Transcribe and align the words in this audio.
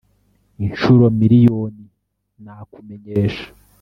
inshuro 0.65 1.03
miriyoni 1.19 1.85
nakumenyesha 2.43 3.47